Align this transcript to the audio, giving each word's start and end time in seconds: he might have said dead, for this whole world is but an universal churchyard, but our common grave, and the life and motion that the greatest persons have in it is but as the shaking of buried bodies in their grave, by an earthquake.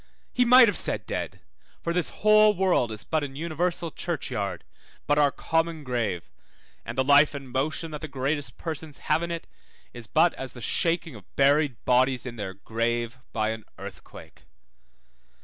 he 0.33 0.43
might 0.43 0.67
have 0.67 0.75
said 0.79 1.05
dead, 1.05 1.41
for 1.83 1.93
this 1.93 2.09
whole 2.09 2.55
world 2.55 2.91
is 2.91 3.03
but 3.03 3.23
an 3.23 3.35
universal 3.35 3.91
churchyard, 3.91 4.63
but 5.05 5.19
our 5.19 5.29
common 5.31 5.83
grave, 5.83 6.31
and 6.83 6.97
the 6.97 7.03
life 7.03 7.35
and 7.35 7.51
motion 7.51 7.91
that 7.91 8.01
the 8.01 8.07
greatest 8.07 8.57
persons 8.57 8.97
have 9.13 9.21
in 9.21 9.29
it 9.29 9.45
is 9.93 10.07
but 10.07 10.33
as 10.33 10.53
the 10.53 10.59
shaking 10.59 11.13
of 11.13 11.35
buried 11.35 11.77
bodies 11.85 12.25
in 12.25 12.35
their 12.35 12.55
grave, 12.55 13.19
by 13.31 13.49
an 13.49 13.63
earthquake. 13.77 14.45